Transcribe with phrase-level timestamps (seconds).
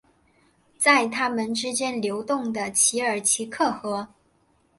[0.79, 4.07] 在他们之间流动的奇尔奇克河。